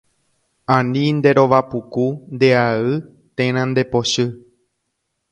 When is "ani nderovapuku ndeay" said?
0.75-2.83